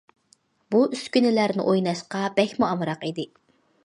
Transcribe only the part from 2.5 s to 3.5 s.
ئامراق ئىدى.